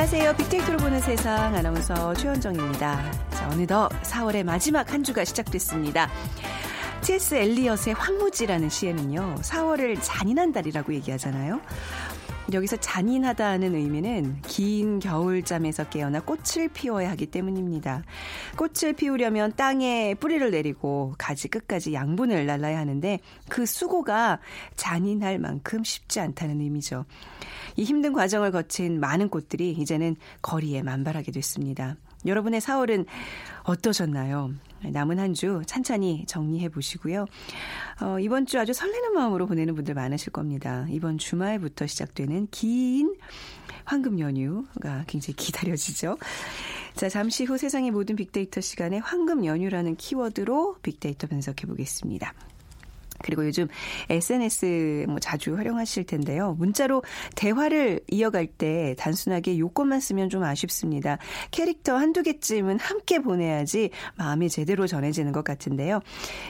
[0.00, 0.34] 안녕하세요.
[0.34, 3.12] 빅데이터로 보는 세상 아나운서 최현정입니다.
[3.32, 6.08] 자, 어느덧 4월의 마지막 한 주가 시작됐습니다.
[7.02, 7.34] T.S.
[7.34, 11.60] 엘리엇의 황무지라는 시에는요, 4월을 잔인한 달이라고 얘기하잖아요.
[12.52, 18.02] 여기서 잔인하다는 의미는 긴 겨울잠에서 깨어나 꽃을 피워야 하기 때문입니다.
[18.56, 23.18] 꽃을 피우려면 땅에 뿌리를 내리고 가지 끝까지 양분을 날라야 하는데
[23.48, 24.40] 그 수고가
[24.76, 27.04] 잔인할 만큼 쉽지 않다는 의미죠.
[27.76, 31.96] 이 힘든 과정을 거친 많은 꽃들이 이제는 거리에 만발하게 됐습니다.
[32.26, 33.06] 여러분의 4월은
[33.64, 34.52] 어떠셨나요?
[34.84, 37.26] 남은 한 주 찬찬히 정리해 보시고요.
[38.02, 40.86] 어, 이번 주 아주 설레는 마음으로 보내는 분들 많으실 겁니다.
[40.90, 43.14] 이번 주말부터 시작되는 긴
[43.84, 46.18] 황금 연휴가 굉장히 기다려지죠.
[46.94, 52.34] 자, 잠시 후 세상의 모든 빅데이터 시간에 황금 연휴라는 키워드로 빅데이터 분석해 보겠습니다.
[53.22, 53.68] 그리고 요즘
[54.08, 56.54] SNS 뭐 자주 활용하실 텐데요.
[56.58, 57.02] 문자로
[57.36, 61.18] 대화를 이어갈 때 단순하게 용건만 쓰면 좀 아쉽습니다.
[61.50, 66.00] 캐릭터 한두 개쯤은 함께 보내야지 마음이 제대로 전해지는 것 같은데요.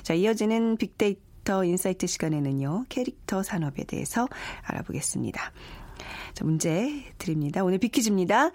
[0.02, 2.86] 자, 이어지는 빅데이터 insight 시간에는요.
[2.88, 4.28] 캐릭터 산업에 대해서
[4.62, 5.52] 알아보겠습니다.
[6.34, 7.64] 자, 문제 드립니다.
[7.64, 8.50] 오늘 big 퀴즈입니다.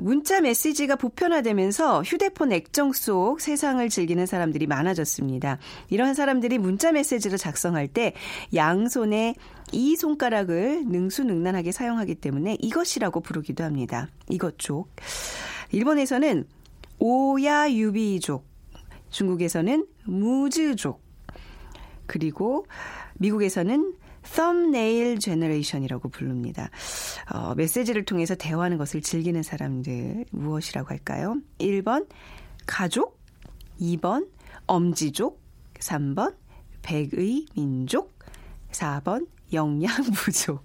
[0.00, 5.58] 문자 메시지가 보편화되면서 휴대폰 액정 속 세상을 즐기는 사람들이 많아졌습니다.
[5.90, 8.14] 이런 사람들이 문자 메시지를 작성할 때
[8.54, 9.34] 양손에
[9.72, 14.08] 이 손가락을 능수능란하게 사용하기 때문에 이것이라고 부르기도 합니다.
[14.28, 14.88] 이것 족.
[15.72, 16.44] 일본에서는
[16.98, 18.44] 오야유비족,
[19.10, 21.02] 중국에서는 拇指족,
[22.06, 22.66] 그리고
[23.14, 26.70] 미국에서는 thumbnail generation이라고 부릅니다.
[27.30, 31.36] 어, 메시지를 통해서 대화하는 것을 즐기는 사람들 무엇이라고 할까요?
[31.58, 32.08] 1번
[32.66, 33.18] 가족,
[33.80, 34.28] 2번
[34.66, 35.40] 엄지족,
[35.74, 36.34] 3번
[36.82, 38.12] 백의 민족,
[38.72, 40.64] 4번 영양부족.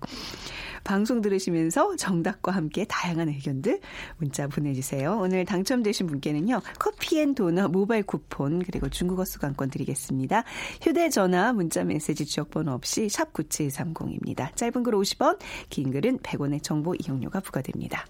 [0.84, 3.80] 방송 들으시면서 정답과 함께 다양한 의견들
[4.18, 5.18] 문자 보내주세요.
[5.20, 6.62] 오늘 당첨되신 분께는요.
[6.80, 10.44] 커피앤도넛 모바일 쿠폰 그리고 중국어 수강권 드리겠습니다.
[10.82, 14.56] 휴대전화 문자메시지 지역번호 없이 샵 9730입니다.
[14.56, 15.40] 짧은 글 50원
[15.70, 18.06] 긴 글은 100원의 정보 이용료가 부과됩니다.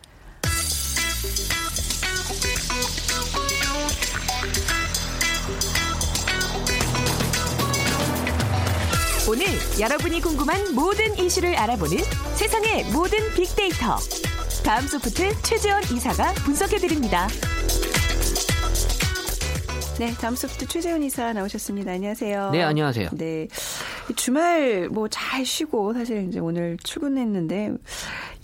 [9.30, 9.46] 오늘
[9.80, 11.98] 여러분이 궁금한 모든 이슈를 알아보는
[12.36, 13.98] 세상의 모든 빅데이터.
[14.66, 17.28] 다음 소프트 최재원 이사가 분석해드립니다.
[20.00, 21.92] 네, 다음 소프트 최재훈 이사 나오셨습니다.
[21.92, 22.50] 안녕하세요.
[22.52, 23.10] 네, 안녕하세요.
[23.12, 23.48] 네.
[24.16, 27.74] 주말 뭐 잘 쉬고 사실 이제 오늘 출근했는데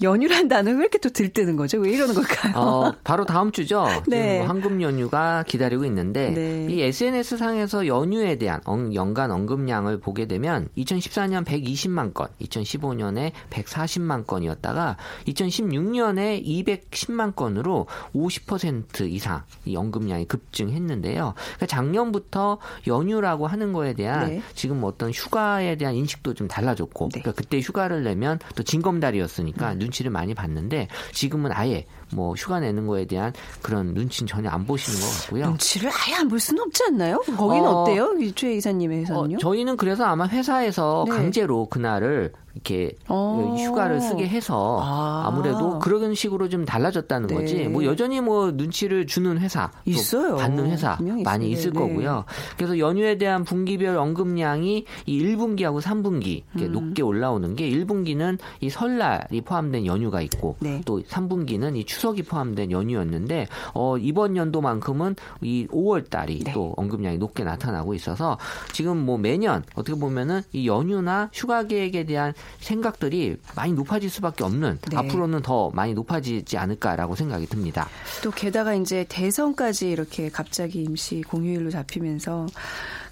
[0.01, 1.77] 연휴란 단어 왜 이렇게 또 들뜨는 거죠?
[1.79, 2.53] 왜 이러는 걸까요?
[2.55, 3.85] 어, 바로 다음 주죠.
[4.07, 4.39] 네.
[4.39, 6.67] 뭐 황금 연휴가 기다리고 있는데 네.
[6.69, 8.61] 이 SNS 상에서 연휴에 대한
[8.93, 14.97] 연간 언급량을 보게 되면 2014년 120만 건, 2015년에 140만 건이었다가
[15.27, 21.33] 2016년에 210만 건으로 50% 이상 이 언급량이 급증했는데요.
[21.35, 22.57] 그러니까 작년부터
[22.87, 24.41] 연휴라고 하는 거에 대한 네.
[24.53, 27.21] 지금 어떤 휴가에 대한 인식도 좀 달라졌고 네.
[27.21, 33.05] 그러니까 그때 휴가를 내면 또 징검다리였으니까 눈치를 많이 봤는데 지금은 아예 뭐 휴가 내는 거에
[33.05, 35.45] 대한 그런 눈치는 전혀 안 보시는 것 같고요.
[35.47, 37.19] 눈치를 아예 안 볼 수는 없지 않나요?
[37.37, 39.35] 거기는 어, 어, 때요 최 이사님의 회사는요?
[39.35, 41.15] 어, 저희는 그래서 아마 회사에서 네.
[41.15, 43.55] 강제로 그날을 이렇게 어.
[43.57, 45.25] 휴가를 쓰게 해서 아.
[45.27, 45.31] 아.
[45.31, 47.35] 무래도 그런 식으로 좀 달라졌다는 네.
[47.35, 47.67] 거지.
[47.67, 50.35] 뭐 여전히 뭐 눈치를 주는 회사, 또 있어요.
[50.37, 51.45] 받는 회사 많이.
[51.45, 51.79] 있을 네.
[51.79, 52.25] 거고요.
[52.57, 56.59] 그래서 연휴에 대한 분기별 언급량이 이 1분기하고 3분기 음.
[56.59, 60.81] 이렇게 높게 올라오는 게 1분기는 이 설날이 포함된 연휴가 있고 네.
[60.85, 66.53] 또 3분기는 이 추석이 포함된 연휴였는데 어 이번 연도만큼은 이 5월 달이 네.
[66.53, 68.37] 또 언급량이 높게 나타나고 있어서
[68.73, 74.79] 지금 뭐 매년 어떻게 보면은 이 연휴나 휴가 계획에 대한 생각들이 많이 높아질 수밖에 없는
[74.89, 74.97] 네.
[74.97, 77.87] 앞으로는 더 많이 높아지지 않을까라고 생각이 듭니다.
[78.23, 82.47] 또 게다가 이제 대선까지 이렇게 갑자기 임시 공휴일로 잡히면서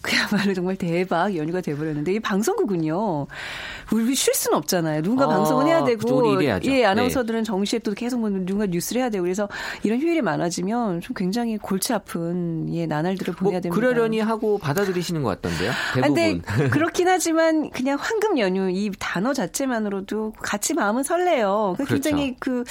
[0.04, 3.26] 그야말로 정말 대박 연휴가 돼버렸는데 이 방송국은요.
[3.92, 5.02] 우리 쉴 수는 없잖아요.
[5.02, 6.62] 누군가 어, 방송은 해야 되고.
[6.66, 9.48] 예 아나운서들은 정시에 또 계속 뭐 누군가 뉴스를 해야 되고 그래서
[9.84, 13.80] 이런 휴일이 많아지면 좀 굉장히 골치 아픈 예 나날들을 뭐 보내야 됩니다.
[13.80, 15.72] 그러려니 하고 받아들이시는 것 같던데요.
[15.72, 16.14] 아, 대부분.
[16.14, 21.76] 근데 그렇긴 하지만 그냥 황금 연휴 이 단어 자체만으로도 같이 마음은 설레요.
[21.78, 21.94] 그 그렇죠.
[21.94, 22.66] 굉장히 그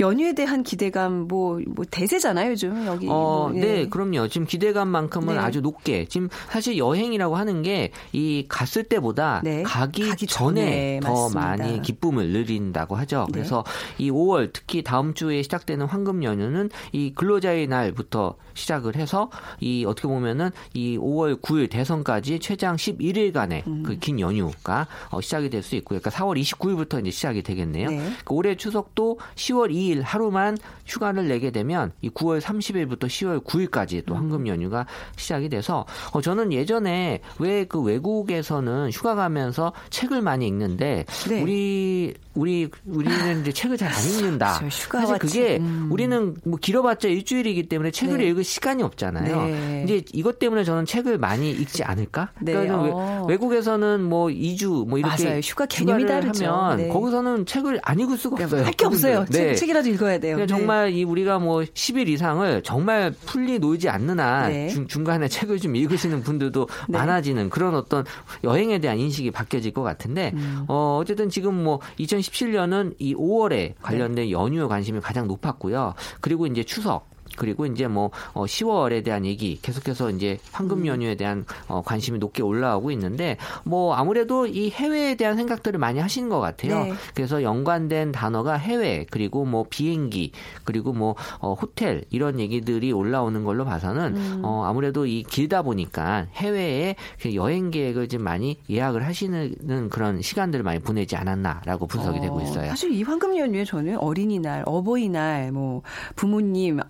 [0.00, 3.06] 연휴에 대한 기대감 뭐, 뭐 대세잖아요 요즘 여기.
[3.08, 3.60] 어, 뭐, 예.
[3.60, 4.28] 네, 그럼요.
[4.28, 5.40] 지금 기대감만큼은 네.
[5.40, 6.06] 아주 높게.
[6.06, 11.40] 지금 사실 여행이라고 하는 게 이 갔을 때보다 네, 가기, 가기 전에, 전에, 더 맞습니다.
[11.40, 13.26] 많이 기쁨을 누린다고 하죠.
[13.28, 13.32] 네.
[13.32, 13.64] 그래서
[13.98, 19.30] 이 5월 특히 다음 주에 시작되는 황금 연휴는 이 근로자의 날부터 시작을 해서
[19.60, 23.82] 이 어떻게 보면은 이 5월 9일 대선까지 최장 11일간의 음.
[23.82, 25.98] 그긴 연휴가 어, 시작이 될 수 있고요.
[25.98, 27.88] 그러니까 4월 29일부터 이제 시작이 되겠네요.
[27.88, 28.12] 네.
[28.24, 34.02] 그 올해 추석도 10월 2일 하루만 휴가를 내게 되면 이 9월 30일부터 10월 9일까지 음.
[34.06, 34.86] 또 황금 연휴가
[35.16, 41.42] 시작이 돼서 어, 저는 예전에 왜 그 외국에서는 휴가 가면서 책을 많이 읽는데 네.
[41.42, 44.58] 우리 우리 우리는 이제 책을 잘 안 읽는다.
[44.58, 44.88] 그렇죠.
[44.90, 45.88] 사실 그게 책, 음.
[45.90, 48.28] 우리는 뭐 길어봤자 일주일이기 때문에 책을 네.
[48.28, 49.42] 읽을 시간이 없잖아요.
[49.46, 49.82] 네.
[49.84, 52.30] 이제 이것 때문에 저는 책을 많이 읽지 않을까?
[52.40, 52.52] 네.
[52.52, 53.26] 그러니까 어.
[53.28, 55.40] 외, 국에서는 뭐 2주 뭐 이렇게 맞아요.
[55.40, 56.04] 휴가 개념이.
[56.04, 56.88] 하면 네.
[56.88, 58.64] 거기서는 책을 안 읽을 수가 없어요.
[58.64, 59.18] 할 게 없어요.
[59.20, 59.40] 그분들.
[59.40, 59.48] 네.
[59.48, 60.36] 책, 책이라도 읽어야 돼요.
[60.36, 60.58] 그러니까 네.
[60.58, 64.68] 정말 이 우리가 뭐 10일 이상을 정말 풀리 놀지 않는 한 네.
[64.68, 66.98] 중, 중간에 책을 좀 읽으시는 분들도 네.
[66.98, 68.04] 많아지는 그런 어떤
[68.44, 70.64] 여행에 대한 인식이 바뀌어질 것 같은데 음.
[70.68, 73.74] 어 어쨌든 지금 뭐 2017년은 이 5월에 네.
[73.82, 75.94] 관련된 연휴 관심이 가장 높았고요.
[76.20, 80.48] 그리고 이제 추석 그리고 이제 뭐 어, 10월에 대한 얘기 계속해서 이제 음.
[80.52, 85.98] 황금 연휴에 대한 어, 관심이 높게 올라오고 있는데 뭐 아무래도 이 해외에 대한 생각들을 많이
[86.00, 86.84] 하시는 것 같아요.
[86.84, 86.94] 네.
[87.14, 90.32] 그래서 연관된 단어가 해외 그리고 뭐 비행기
[90.64, 94.40] 그리고 뭐 어, 호텔 이런 얘기들이 올라오는 걸로 봐서는 음.
[94.44, 100.62] 어, 아무래도 이 길다 보니까 해외에 그 여행 계획을 좀 많이 예약을 하시는 그런 시간들을
[100.62, 102.68] 많이 보내지 않았나라고 분석이 되고 어, 있어요.
[102.68, 105.82] 사실 이 황금 연휴에 저는 어린이날, 어버이날, 뭐
[106.16, 106.80] 부모님,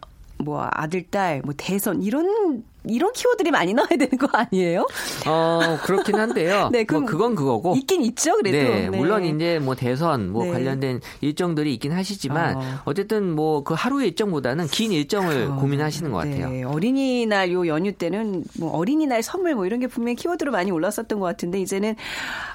[0.45, 4.87] 뭐 아들, 딸, 뭐 대선 이런 이런 키워드들이 많이 나와야 되는 거 아니에요?
[5.27, 6.69] 어 그렇긴 한데요.
[6.73, 7.75] 네, 뭐 그럼 그건 그거고.
[7.77, 8.57] 있긴 있죠, 그래도.
[8.57, 10.53] 네, 물론 이제 뭐 대선 뭐 네.
[10.53, 12.63] 관련된 일정들이 있긴 하시지만 어.
[12.85, 12.95] 어.
[12.95, 16.51] 쨌든 뭐 그 하루의 일정보다는 긴 일정을 어, 고민하시는 것 같아요.
[16.51, 21.19] 네, 어린이날 요 연휴 때는 뭐 어린이날 선물 뭐 이런 게 분명히 키워드로 많이 올랐었던
[21.19, 21.97] 것 같은데 이제는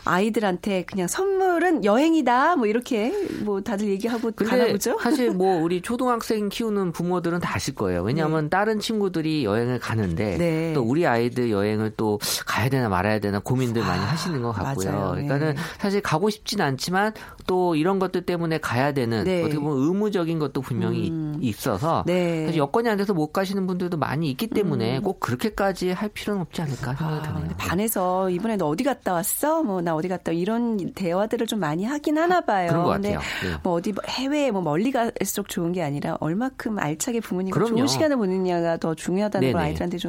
[0.05, 3.11] 아이들한테 그냥 선물은 여행이다 뭐 이렇게
[3.43, 4.97] 뭐 다들 얘기하고 가나 보죠.
[5.01, 8.03] 사실 뭐 우리 초등학생 키우는 부모들은 다 아실 거예요.
[8.03, 10.73] 왜냐하면 다른 친구들이 여행을 가는데 네.
[10.73, 14.91] 또 우리 아이들 여행을 또 가야 되나 말아야 되나 고민들 많이 하시는 것 같고요.
[14.91, 15.15] 맞아요.
[15.15, 15.23] 네.
[15.23, 17.13] 그러니까는 사실 가고 싶진 않지만
[17.47, 19.41] 또 이런 것들 때문에 가야 되는 네.
[19.43, 21.37] 어떻게 보면 의무적인 것도 분명히 음.
[21.41, 22.45] 있어서 네.
[22.45, 26.61] 사실 여건이 안 돼서 못 가시는 분들도 많이 있기 때문에 꼭 그렇게까지 할 필요는 없지
[26.61, 27.39] 않을까 생각이 아, 드네요.
[27.41, 29.63] 근데 반에서 이번에 너 어디 갔다 왔어?
[29.63, 30.35] 뭐 나 어디 갔다 와.
[30.37, 32.67] 이런 대화들을 좀 많이 하긴 하나 봐요.
[32.69, 33.19] 그런 것 같아요.
[33.19, 33.57] 네.
[33.63, 37.65] 뭐 어디 뭐 해외에 뭐 멀리 갈수록 좋은 게 아니라 얼마큼 알차게 부모님과.
[37.65, 39.69] 좋은 시간을 보내느냐가 더 중요하다는 걸 네네.
[39.69, 40.08] 아이들한테 좀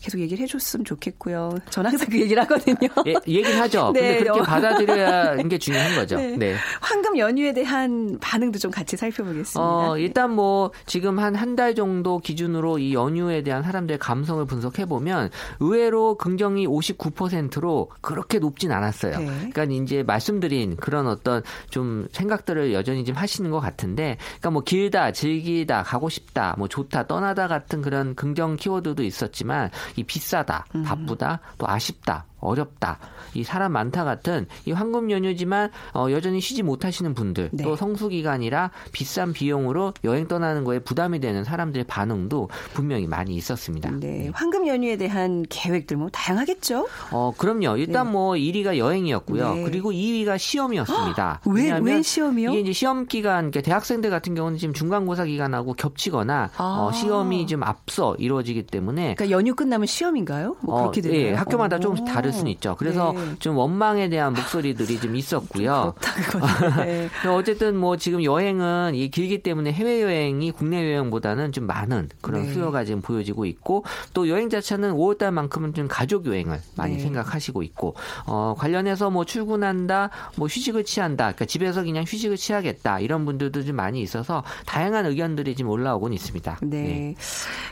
[0.00, 1.58] 계속 얘기를 해줬으면 좋겠고요.
[1.70, 2.88] 저는 항상 그 얘기를 하거든요.
[3.06, 3.92] 예, 얘긴 하죠.
[3.94, 4.42] 네, 근데 그렇게 어.
[4.42, 6.16] 받아들여야 하는 게 중요한 거죠.
[6.16, 6.36] 네.
[6.36, 6.54] 네.
[6.80, 9.60] 황금 연휴에 대한 반응도 좀 같이 살펴보겠습니다.
[9.60, 14.84] 어, 일단 뭐 지금 한 한 달 정도 기준으로 이 연휴에 대한 사람들의 감성을 분석해
[14.84, 19.18] 보면 의외로 긍정이 59%로 그렇게 높진 않았어요.
[19.18, 19.26] 네.
[19.52, 25.12] 그러니까 이제 말씀드린 그런 어떤 좀 생각들을 여전히 좀 하시는 것 같은데, 그러니까 뭐 길다,
[25.12, 30.82] 즐기다, 가고 싶다, 뭐 좋다, 떠나다 같은 그런 긍정 키워드도 있었 지만 이 비싸다, 음.
[30.82, 32.24] 바쁘다, 또 아쉽다.
[32.46, 32.98] 어렵다.
[33.34, 37.64] 이 사람 많다 같은 이 황금 연휴지만 어, 여전히 쉬지 못하시는 분들 네.
[37.64, 43.90] 또 성수 기간이라 비싼 비용으로 여행 떠나는 거에 부담이 되는 사람들의 반응도 분명히 많이 있었습니다.
[44.00, 46.88] 네, 황금 연휴에 대한 계획들 뭐 다양하겠죠.
[47.10, 47.76] 어, 그럼요.
[47.76, 48.12] 일단 네.
[48.12, 49.54] 뭐 1위가 여행이었고요.
[49.54, 49.62] 네.
[49.64, 51.40] 그리고 2위가 시험이었습니다.
[51.46, 52.50] 왜, 왜냐하면 왜 시험이요?
[52.50, 56.62] 이게 이제 시험 기간, 대학생들 같은 경우는 지금 중간고사 기간하고 겹치거나 아.
[56.80, 60.56] 어, 시험이 좀 앞서 이루어지기 때문에 그러니까 연휴 끝나면 시험인가요?
[60.60, 61.20] 뭐 그렇게 되나요?
[61.20, 61.80] 예, 학교마다 어.
[61.80, 62.76] 조금씩 다를 수는 있죠.
[62.76, 63.34] 그래서 네.
[63.38, 65.94] 좀 원망에 대한 목소리들이 좀 있었고요.
[65.98, 66.76] 그렇다 그거는.
[66.86, 67.08] 네.
[67.30, 72.52] 어쨌든 뭐 지금 여행은 이 길기 때문에 해외 여행이 국내 여행보다는 좀 많은 그런 네.
[72.52, 77.02] 수요가 지금 보여지고 있고 또 여행 자체는 5월 달만큼은 좀 가족 여행을 많이 네.
[77.02, 77.94] 생각하시고 있고
[78.26, 83.76] 어 관련해서 뭐 출근한다, 뭐 휴식을 취한다, 그러니까 집에서 그냥 휴식을 취하겠다 이런 분들도 좀
[83.76, 86.58] 많이 있어서 다양한 의견들이 지금 올라오곤 있습니다.
[86.62, 87.14] 네.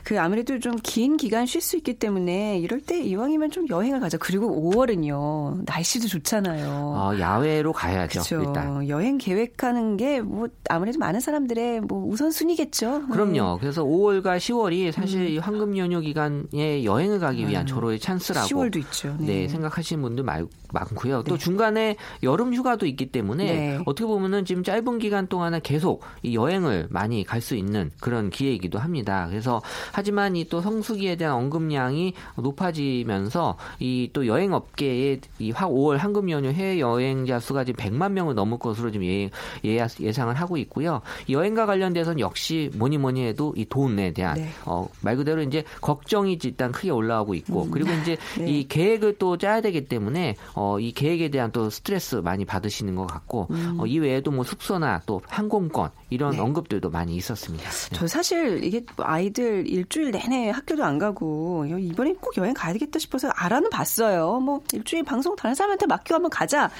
[0.04, 4.18] 그 아무래도 좀 긴 기간 쉴 수 있기 때문에 이럴 때 이왕이면 좀 여행을 가자.
[4.18, 6.68] 그리고 그리고 5월은요 날씨도 좋잖아요.
[6.70, 8.20] 어, 야외로 가야죠.
[8.22, 8.42] 그렇죠.
[8.48, 8.88] 일단.
[8.88, 13.06] 여행 계획하는 게 뭐 아무래도 많은 사람들의 뭐 우선 순위겠죠.
[13.08, 13.58] 그럼요.
[13.60, 15.26] 그래서 5월과 10월이 사실 음.
[15.28, 19.16] 이 황금 연휴 기간에 여행을 가기 위한 절호의 찬스라고 10월도 있죠.
[19.20, 19.46] 네.
[19.48, 21.22] 생각하시는 분들 말, 많고요.
[21.24, 21.38] 또 네.
[21.38, 23.78] 중간에 여름 휴가도 있기 때문에 네.
[23.86, 28.78] 어떻게 보면은 지금 짧은 기간 동안에 계속 이 여행을 많이 갈 수 있는 그런 기회이기도
[28.78, 29.26] 합니다.
[29.28, 29.60] 그래서
[29.92, 36.80] 하지만 이 또 성수기에 대한 언급량이 높아지면서 이또 여행 업계의 이 5월 황금 연휴 해외
[36.80, 39.30] 여행자 수가 지금 100만 명을 넘을 것으로 지금 예,
[39.64, 41.02] 예, 예상을 하고 있고요.
[41.28, 44.48] 이 여행과 관련돼서는 역시 뭐니 뭐니 해도 이 돈에 대한 네.
[44.66, 48.50] 어, 말 그대로 이제 걱정이 일단 크게 올라오고 있고 그리고 이제 네.
[48.50, 53.06] 이 계획을 또 짜야 되기 때문에 어, 이 계획에 대한 또 스트레스 많이 받으시는 것
[53.06, 53.48] 같고
[53.78, 56.40] 어, 이 외에도 뭐 숙소나 또 항공권 이런 네.
[56.40, 57.70] 언급들도 많이 있었습니다.
[57.70, 57.96] 네.
[57.96, 62.98] 저 사실 이게 뭐 아이들 일주일 내내 학교도 안 가고 이번에 꼭 여행 가야 되겠다
[62.98, 64.23] 싶어서 알아는 봤어요.
[64.40, 66.70] 뭐 일주일 방송 다른 사람한테 맡기고 한번 가자.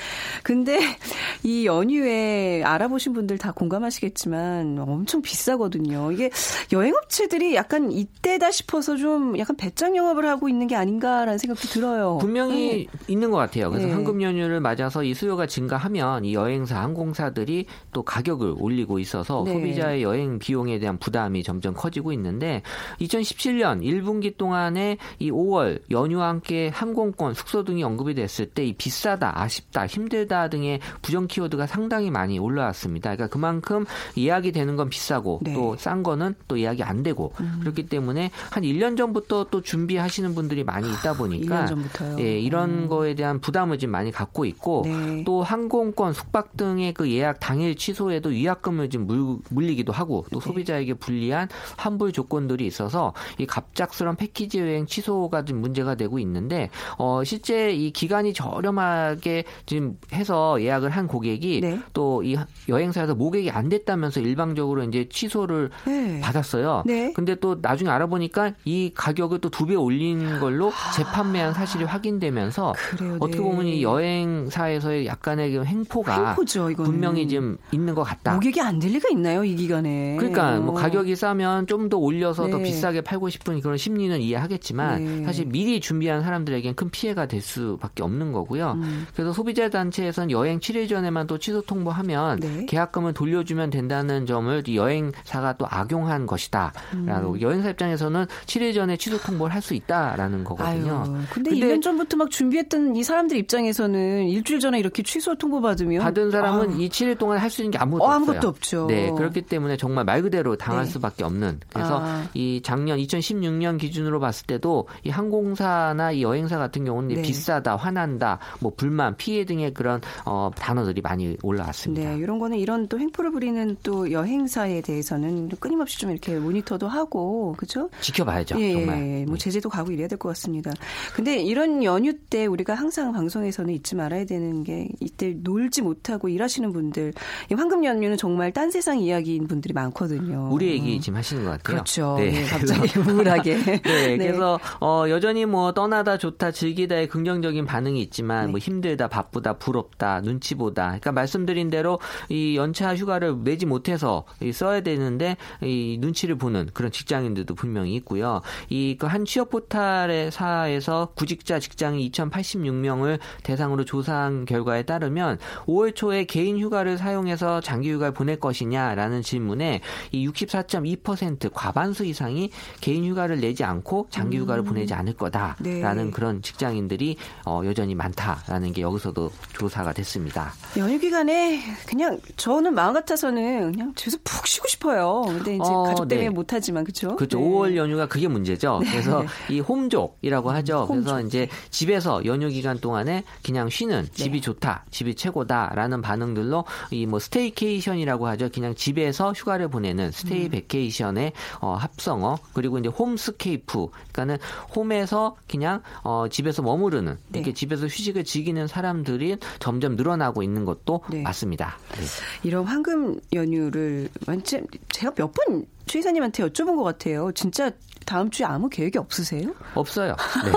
[0.42, 0.78] 근데
[1.42, 6.12] 이 연휴에 알아보신 분들 다 공감하시겠지만 엄청 비싸거든요.
[6.12, 6.30] 이게
[6.72, 12.18] 여행업체들이 약간 이때다 싶어서 좀 약간 배짱 영업을 하고 있는 게 아닌가라는 생각도 들어요.
[12.18, 13.70] 분명히 있는 것 같아요.
[13.70, 13.92] 그래서 네.
[13.92, 19.52] 황금 연휴를 맞아서 이 수요가 증가하면 이 여행사, 항공사들이 또 가격을 올리고 있어서 네.
[19.52, 22.62] 소비자의 여행 비용에 대한 부담이 점점 커지고 있는데
[23.00, 29.40] 2017년 1분기 동안에 이 5월 연휴와 함께 항공권, 숙소 등이 언급이 됐을 때 이 비싸다,
[29.40, 33.14] 아쉽다, 힘들다 등의 부정 키워드가 상당히 많이 올라왔습니다.
[33.14, 33.84] 그러니까 그만큼
[34.16, 35.50] 예약이 되는 건 비싸고 네.
[35.50, 35.54] 음.
[35.54, 40.88] 또싼 거는 또 예약이 안 되고 그렇기 때문에 한 1년 전부터 또 준비하시는 분들이 많이
[40.90, 42.16] 있다 보니까 1년 전부터요.
[42.20, 45.24] 예, 이런 거에 대한 부담을 지금 많이 갖고 있고 네.
[45.24, 50.46] 또 항공권, 숙박 등의 그 예약 당일 취소에도 위약금을 지금 물, 물리기도 하고 또 네.
[50.46, 57.23] 소비자에게 불리한 환불 조건들이 있어서 이 갑작스런 패키지 여행 취소가 좀 문제가 되고 있는데 어
[57.24, 61.80] 실제 이 기간이 저렴하게 지금 해서 예약을 한 고객이 네.
[61.92, 62.36] 또이
[62.68, 66.20] 여행사에서 모객이 안 됐다면서 일방적으로 이제 취소를 네.
[66.20, 66.82] 받았어요.
[66.86, 67.12] 네.
[67.14, 72.72] 근데 또 나중에 알아보니까 이 가격을 또 두 배 올린 걸로 재판매한 사실이 확인되면서 아.
[72.72, 73.44] 그래요, 어떻게 네.
[73.44, 76.70] 보면 이 여행사에서의 약간의 그 횡포가 횡포죠.
[76.76, 78.34] 분명히 좀 있는 것 같다.
[78.34, 80.16] 모객이 안 될 리가 있나요 이 기간에?
[80.18, 80.74] 그러니까 뭐 어.
[80.74, 82.64] 가격이 싸면 좀 더 올려서 더 네.
[82.64, 85.24] 비싸게 팔고 싶은 그런 심리는 이해하겠지만 네.
[85.24, 88.72] 사실 미리 준비한 사람들에겐 큰 피해 가 될 수밖에 없는 거고요.
[88.72, 89.06] 음.
[89.14, 92.66] 그래서 소비자 단체에서는 여행 7일 전에만 또 취소 통보하면 네.
[92.66, 97.40] 계약금을 돌려주면 된다는 점을 이 여행사가 또 악용한 것이다라고 음.
[97.40, 101.04] 여행사 입장에서는 7일 전에 취소 통보를 할 수 있다라는 거거든요.
[101.06, 105.62] 아유, 근데, 근데 1년 전부터 막 준비했던 이 사람들 입장에서는 일주일 전에 이렇게 취소 통보
[105.62, 108.10] 받으면 받은 사람은 아유, 이 7일 동안 할 수 있는 게 아무것도 어.
[108.10, 108.86] 아무것도 없죠.
[108.88, 110.90] 네, 그렇기 때문에 정말 말 그대로 당할 네.
[110.90, 111.60] 수밖에 없는.
[111.72, 112.24] 그래서 아.
[112.34, 117.22] 이 작년 2016년 기준으로 봤을 때도 이 항공사나 이 여행사 같은 경우는 이제 네.
[117.22, 122.10] 비싸다, 화난다, 뭐 불만, 피해 등의 그런 어, 단어들이 많이 올라왔습니다.
[122.10, 127.54] 네, 이런 거는 이런 또 횡포를 부리는 또 여행사에 대해서는 끊임없이 좀 이렇게 모니터도 하고
[127.58, 127.88] 그죠?
[128.00, 128.98] 지켜봐야죠, 예, 정말.
[128.98, 129.38] 예, 뭐 네.
[129.38, 130.72] 제재도 가고 이래야 될 것 같습니다.
[131.14, 136.72] 근데 이런 연휴 때 우리가 항상 방송에서는 잊지 말아야 되는 게 이때 놀지 못하고 일하시는
[136.72, 137.12] 분들,
[137.50, 140.48] 이 황금 연휴는 정말 딴 세상 이야기인 분들이 많거든요.
[140.52, 141.62] 우리 얘기 지금 하시는 것 같아요.
[141.62, 142.16] 그렇죠.
[142.18, 142.30] 네.
[142.30, 143.54] 네, 갑자기 우울하게.
[143.84, 148.50] 네, 그래서 어, 여전히 뭐 떠나다 좋다 즐기다 의 긍정적인 반응이 있지만 네.
[148.52, 151.98] 뭐 힘들다 바쁘다 부럽다 눈치 보다 그러니까 말씀드린 대로
[152.28, 158.40] 이 연차 휴가를 내지 못해서 이 써야 되는데 이 눈치를 보는 그런 직장인들도 분명히 있고요.
[158.68, 166.98] 이그한 취업 포털의 사에서 구직자 직장인 2,086명을 대상으로 조사한 결과에 따르면 5월 초에 개인 휴가를
[166.98, 169.80] 사용해서 장기 휴가를 보낼 것이냐라는 질문에
[170.12, 176.10] 이 64.2% 과반수 이상이 개인 휴가를 내지 않고 장기 휴가를 보내지 않을 거다라는 네.
[176.10, 177.16] 그런 직장 인들이
[177.46, 180.52] 어, 여전히 많다라는 게 여기서도 조사가 됐습니다.
[180.76, 185.22] 연휴 기간에 그냥 저는 마음 같아서는 그냥 집에서 푹 쉬고 싶어요.
[185.26, 186.34] 근데 이제 어, 가족 때문에 네.
[186.34, 187.16] 못하지만 그렇죠.
[187.16, 187.38] 그렇죠.
[187.38, 188.80] 5월 연휴가 그게 문제죠.
[188.84, 190.86] 그래서 이 홈족이라고 하죠.
[190.88, 197.18] 그래서 이제 집에서 연휴 기간 동안에 그냥 쉬는 집이 좋다, 집이 최고다라는 반응들로 이 뭐
[197.20, 198.48] staycation이라고 하죠.
[198.52, 204.38] 그냥 집에서 휴가를 보내는 stay vacation의 어, 합성어 그리고 이제 homescape, 그러니까는
[204.74, 207.38] home에서 그냥 어, 집에서 머무르는 네.
[207.38, 211.22] 이렇게 집에서 휴식을 즐기는 사람들이 점점 늘어나고 있는 것도 네.
[211.22, 211.78] 맞습니다.
[211.96, 212.02] 네.
[212.42, 217.30] 이런 황금 연휴를 완전 제가 몇 번 최 이사님한테 여쭤본 것 같아요.
[217.32, 217.70] 진짜
[218.04, 219.50] 다음 주에 아무 계획이 없으세요?
[219.74, 220.16] 없어요.
[220.44, 220.52] 네.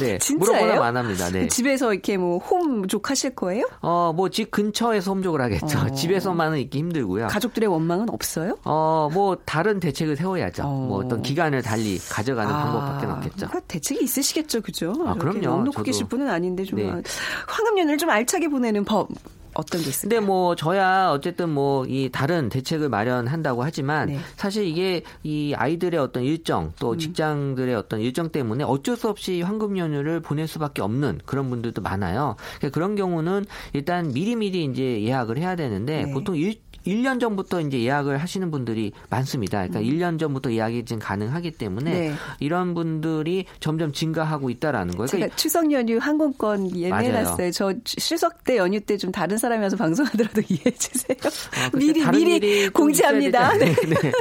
[0.12, 0.18] 네.
[0.18, 0.82] 진짜예요?
[0.82, 1.28] 안 합니다.
[1.30, 1.48] 네.
[1.48, 3.64] 집에서 이렇게 뭐 홈족 하실 거예요?
[3.80, 5.78] 어, 뭐 집 근처에서 홈족을 하겠죠.
[5.78, 5.90] 어.
[5.94, 7.28] 집에서만은 있기 힘들고요.
[7.28, 8.58] 가족들의 원망은 없어요?
[8.64, 10.62] 어, 뭐 다른 대책을 세워야죠.
[10.64, 10.68] 어.
[10.88, 13.46] 뭐 어떤 기간을 달리 가져가는 방법밖에 없겠죠.
[13.46, 14.92] 뭔가 대책이 있으시겠죠, 그죠?
[15.06, 15.40] 아, 그럼요.
[15.40, 15.82] 넉넉히.
[15.84, 16.90] 계실 분은 아닌데 좀 네.
[17.46, 19.08] 황금연을 좀 알차게 보내는 법
[19.56, 20.20] 어떤 게 있을까요?
[20.20, 24.18] 근데 뭐 저야 어쨌든 뭐 이 다른 대책을 마련한다고 하지만 네.
[24.36, 26.98] 사실 이게 이 아이들의 어떤 일정 또 음.
[26.98, 32.36] 직장들의 어떤 일정 때문에 어쩔 수 없이 황금 연휴를 보낼 수밖에 없는 그런 분들도 많아요.
[32.58, 36.12] 그러니까 그런 경우는 일단 미리미리 이제 예약을 해야 되는데 네.
[36.12, 36.54] 보통 일
[36.86, 39.66] 1년 전부터 이제 예약을 하시는 분들이 많습니다.
[39.66, 41.96] 그러니까 1년 전부터 예약이 지금 가능하기 때문에 음.
[42.10, 42.14] 네.
[42.40, 45.06] 이런 분들이 점점 증가하고 있다라는 거예요.
[45.06, 47.50] 제가 그러니까 추석 연휴 항공권 예매해놨어요.
[47.52, 51.16] 저 추석 때 연휴 때 좀 다른 사람이 와서 방송하더라도 이해해 주세요.
[51.18, 53.52] 어, 글쎄, 미리 미리 공지합니다.
[53.54, 53.74] 네.
[53.74, 54.12] 되지 않- 네.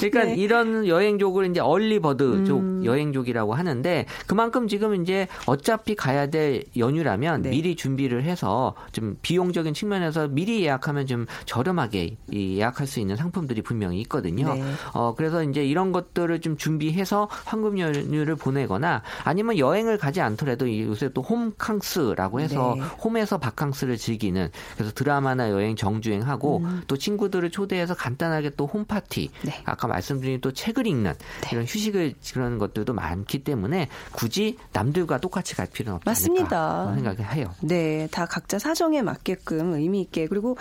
[0.00, 0.32] 그러니까 네.
[0.34, 0.38] 음.
[0.38, 7.50] 이런 여행족을 이제 얼리버드족 여행족이라고 하는데 그만큼 지금 이제 어차피 가야 될 연휴라면 네.
[7.50, 13.16] 미리 준비를 해서 좀 비용적인 측면에서 미리 예약하면 좀 저렴 하게 이 예약할 수 있는
[13.16, 14.54] 상품들이 분명히 있거든요.
[14.54, 14.62] 네.
[14.92, 20.82] 어 그래서 이제 이런 것들을 좀 준비해서 황금 연휴를 보내거나 아니면 여행을 가지 않더라도 이
[20.82, 22.84] 요새 또 홈캉스라고 해서 네.
[23.02, 26.82] 홈에서 바캉스를 즐기는 그래서 드라마나 여행 정주행하고 음.
[26.86, 29.62] 또 친구들을 초대해서 간단하게 또 홈파티 네.
[29.64, 31.14] 아까 말씀드린 또 책을 읽는
[31.52, 36.82] 이런 휴식을 그런 것들도 많기 때문에 굳이 남들과 똑같이 갈 필요는 없지 맞습니다.
[36.88, 37.54] 않을까 생각을 해요.
[37.60, 40.56] 네, 다 각자 사정에 맞게끔 의미 있게 그리고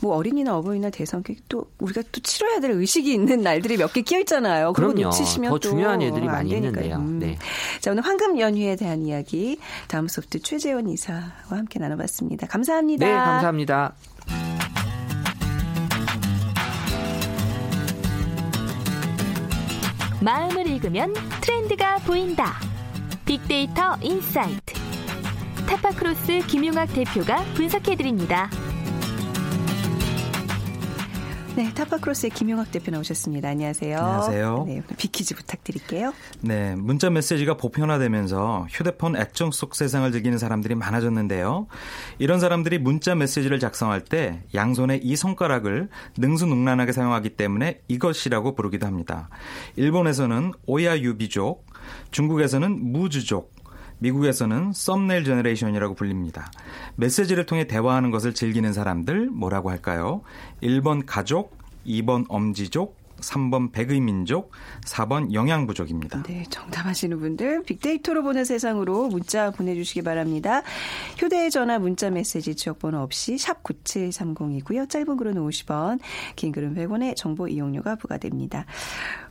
[0.00, 4.20] 뭐 어린이나 어버이날 대성격 또 우리가 또 치러야 될 의식이 있는 날들이 몇 개 끼어
[4.20, 4.72] 있잖아요.
[4.72, 5.08] 그거 그럼요.
[5.08, 6.84] 놓치시면 더또 중요한 일들이 안 많이 되니까요.
[6.84, 6.96] 있는데요.
[6.96, 7.18] 음.
[7.18, 7.38] 네.
[7.80, 12.46] 자, 오늘 황금 연휴에 대한 이야기 다음 소프트 최재원 이사와 함께 나눠봤습니다.
[12.46, 13.06] 감사합니다.
[13.06, 13.94] 네, 감사합니다.
[20.22, 22.54] 마음을 읽으면 트렌드가 보인다.
[23.24, 24.74] 빅데이터 insight.
[25.68, 28.50] 타파크로스 김용학 대표가 분석해드립니다.
[31.56, 33.48] 네, 타파크로스의 김용학 대표 나오셨습니다.
[33.48, 33.98] 안녕하세요.
[33.98, 34.64] 안녕하세요.
[34.68, 36.14] 네, big 퀴즈 부탁드릴게요.
[36.42, 41.66] 네, 문자 메시지가 보편화되면서 휴대폰 액정 속 세상을 즐기는 사람들이 많아졌는데요.
[42.18, 49.28] 이런 사람들이 문자 메시지를 작성할 때 양손의 이 손가락을 능수능란하게 사용하기 때문에 이것이라고 부르기도 합니다.
[49.74, 51.66] 일본에서는 오야유비족,
[52.12, 53.52] 중국에서는 무즈족,
[54.00, 56.50] 미국에서는 thumbnail generation이라고 불립니다.
[56.96, 60.22] 메시지를 통해 대화하는 것을 즐기는 사람들 뭐라고 할까요?
[60.62, 64.50] 1번 가족, 2번 엄지족, 3번 백의민족,
[64.84, 66.22] 4번 영양부족입니다.
[66.24, 70.62] 네, 정답하시는 분들 빅데이터로 보는 세상으로 문자 보내주시기 바랍니다.
[71.18, 74.88] 휴대전화 문자 메시지 지역번호 없이 샵 9730이고요.
[74.88, 76.00] 짧은 글은 50원,
[76.36, 78.66] 긴 글은 100원의 정보 이용료가 부과됩니다.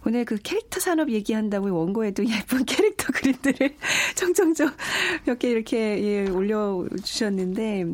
[0.06, 3.76] 오늘 그 캐릭터 산업 얘기한다고 원고에도 예쁜 캐릭터 그림들을
[4.16, 4.72] 정정정
[5.26, 7.86] 몇개 이렇게 예, 올려주셨는데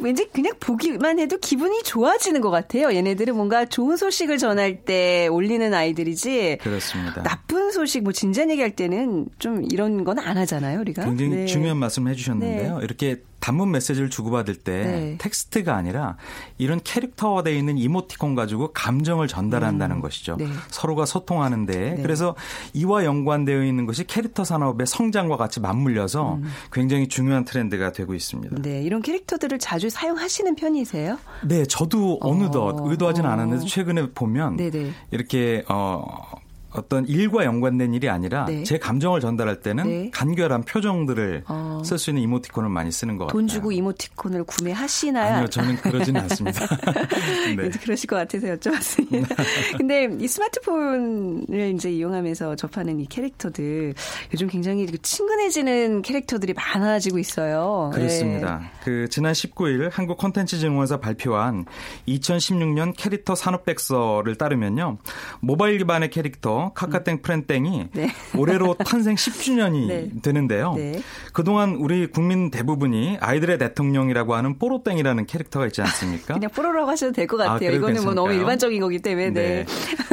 [0.00, 2.94] 왠지 그냥 보기만 해도 기분이 좋아지는 것 같아요.
[2.94, 7.22] 얘네들은 뭔가 좋은 소식을 전할 때 올리는 아이들이지 그렇습니다.
[7.24, 11.04] 나쁜 소식 뭐 진지한 얘기할 때는 좀 이런 건 안 하잖아요, 우리가.
[11.04, 11.46] 굉장히 네.
[11.46, 12.80] 중요한 말씀을 해주셨는데요.
[12.82, 15.14] 이렇게 단문 메시지를 주고받을 때 네.
[15.18, 16.16] 텍스트가 아니라
[16.58, 20.36] 이런 캐릭터화되어 있는 이모티콘 가지고 감정을 전달한다는 것이죠.
[20.36, 20.46] 네.
[20.68, 22.02] 서로가 소통하는데 네.
[22.02, 22.34] 그래서
[22.74, 26.38] 이와 연관되어 있는 것이 캐릭터 산업의 성장과 같이 맞물려서
[26.72, 28.56] 굉장히 중요한 트렌드가 되고 있습니다.
[28.56, 28.62] 음.
[28.62, 31.18] 네, 이런 캐릭터들을 자주 사용하시는 편이세요?
[31.44, 32.90] 네, 저도 어느덧 어.
[32.90, 33.28] 의도하진 어.
[33.30, 34.92] 않았는데 최근에 보면 네네.
[35.10, 36.39] 이렇게 어
[36.72, 38.62] 어떤 일과 연관된 일이 아니라 네.
[38.62, 40.10] 제 감정을 전달할 때는 네.
[40.12, 41.82] 간결한 표정들을 어.
[41.84, 43.38] 쓸수 있는 이모티콘을 많이 쓰는 것 같아요.
[43.38, 45.34] 돈 주고 이모티콘을 구매하시나요?
[45.34, 46.66] 아니요, 저는 그러지는 않습니다.
[47.56, 47.70] 네.
[47.70, 49.36] 그러실 것 같아서 여쭤봤습니다.
[49.78, 53.94] 근데 이 스마트폰을 이제 이용하면서 접하는 이 캐릭터들
[54.32, 57.90] 요즘 굉장히 그 친근해지는 캐릭터들이 많아지고 있어요.
[57.94, 58.58] 그렇습니다.
[58.58, 58.70] 네.
[58.84, 61.64] 그 지난 19일 한국 콘텐츠진흥원에서 발표한
[62.06, 64.98] 2016년 캐릭터 산업백서를 따르면요.
[65.40, 68.10] 모바일 기반의 캐릭터 카카땡 프렌땡이 네.
[68.36, 70.10] 올해로 탄생 10주년이 네.
[70.22, 70.74] 되는데요.
[70.76, 71.00] 네.
[71.32, 76.34] 그동안 우리 국민 대부분이 아이들의 대통령이라고 하는 뽀로땡이라는 캐릭터가 있지 않습니까?
[76.34, 77.70] 그냥 프로라고 하셔도 될것 아, 같아요.
[77.70, 78.32] 그래도 이거는 뭐 너무?
[78.32, 79.30] 일반적인 거기 때문에.
[79.30, 79.66] 네.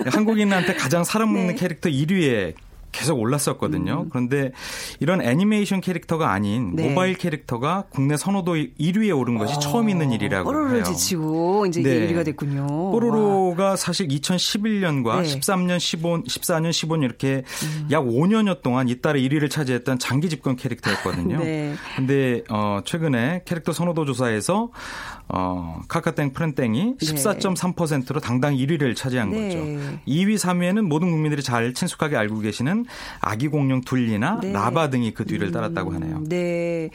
[0.06, 1.56] 한국인한테 가장 사랑먹는 네.
[1.56, 2.54] 캐릭터 1위에
[2.92, 4.04] 계속 올랐었거든요.
[4.06, 4.10] 음.
[4.10, 4.52] 그런데
[5.00, 6.90] 이런 애니메이션 캐릭터가 아닌 네.
[6.90, 10.68] 모바일 캐릭터가 국내 선호도 1위에 오른 것이 처음 있는 일이라고 해요.
[10.68, 11.96] 뽀로로 지치고 이제 네.
[11.96, 12.66] 이게 1위가 됐군요.
[12.68, 15.34] 뽀로로가 사실 2011년과 네.
[15.34, 15.40] 음.
[15.40, 17.44] 13년, 15, 14년, 15년 이렇게
[17.92, 21.40] 약 5년여 동안 잇따라 1위를 차지했던 장기 집권 캐릭터였거든요.
[21.44, 21.76] 네.
[21.96, 24.70] 근데 어 최근에 캐릭터 선호도 조사에서
[25.30, 29.48] 어 카카땡 프렌땡이 14.3%로 당당 1위를 차지한 네.
[29.50, 29.60] 거죠.
[30.08, 32.86] 2위, 3위에는 모든 국민들이 잘 친숙하게 알고 계시는
[33.20, 34.54] 아기 공룡 둘리나 네.
[34.54, 36.24] 라바 등이 그 뒤를 따랐다고 하네요.
[36.30, 36.90] 네.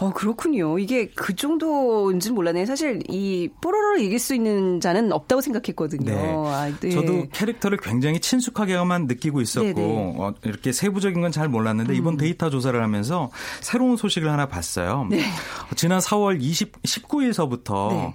[0.00, 0.78] 어, 그렇군요.
[0.80, 2.66] 이게 그 정도인지 몰랐네요.
[2.66, 6.04] 사실 이 뽀로로를 이길 수 있는 자는 없다고 생각했거든요.
[6.12, 6.34] 네.
[6.48, 6.90] 아, 네.
[6.90, 10.12] 저도 캐릭터를 굉장히 친숙하게만 느끼고 있었고.
[10.16, 10.20] 음.
[10.20, 15.06] 어, 이렇게 세부적인 건 잘 몰랐는데 이번 데이터 조사를 하면서 새로운 소식을 하나 봤어요.
[15.10, 15.20] 네.
[15.20, 18.14] 어, 지난 4월 20, 19일서부터 네.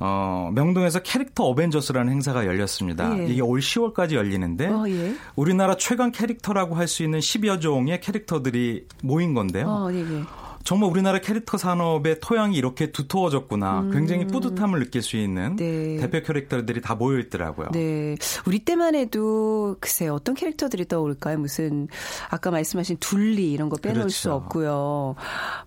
[0.00, 3.18] 어, 명동에서 캐릭터 어벤져스라는 행사가 열렸습니다.
[3.18, 3.26] 예.
[3.26, 5.14] 이게 올 10월까지 열리는데 어, 예.
[5.36, 9.68] 우리나라 최강 캐릭터라고 할 수 있는 10여 종의 캐릭터들이 모인 건데요.
[9.68, 10.22] 어, 네, 네.
[10.68, 13.88] 정말 우리나라 캐릭터 산업의 토양이 이렇게 두터워졌구나.
[13.90, 15.56] 굉장히 뿌듯함을 느낄 수 있는 음.
[15.56, 15.96] 네.
[15.96, 17.68] 대표 캐릭터들이 다 모여 있더라고요.
[17.72, 18.16] 네.
[18.44, 21.38] 우리 때만 해도 글쎄 어떤 캐릭터들이 떠오를까요?
[21.38, 21.88] 무슨
[22.28, 24.34] 아까 말씀하신 둘리 이런 거 빼놓을 수 그렇죠.
[24.36, 25.14] 없고요.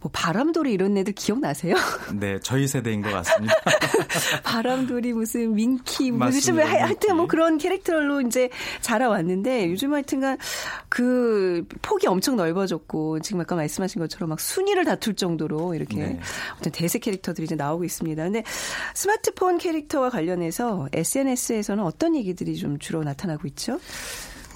[0.01, 1.73] 뭐 바람돌이 이런 애들 기억나세요?
[2.13, 3.55] 네, 저희 세대인 것 같습니다.
[4.45, 7.25] 바람돌이 무슨 민키 뭐 맞습니다, 하- 하여튼 뭐.
[7.25, 10.37] 그런 캐릭터로 이제 자라왔는데 요즘 하여튼간
[10.89, 16.19] 그 폭이 엄청 넓어졌고 지금 아까 말씀하신 것처럼 막 순위를 다툴 정도로 이렇게 네.
[16.57, 18.23] 어떤 대세 캐릭터들이 이제 나오고 있습니다.
[18.23, 18.43] 근데
[18.93, 23.79] 스마트폰 캐릭터와 관련해서 SNS에서는 어떤 얘기들이 좀 주로 나타나고 있죠?